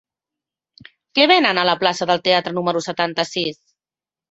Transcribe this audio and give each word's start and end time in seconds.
Què 1.19 1.27
venen 1.33 1.61
a 1.61 1.67
la 1.69 1.77
plaça 1.85 2.09
del 2.13 2.25
Teatre 2.29 2.57
número 2.59 2.85
setanta-sis? 2.89 3.63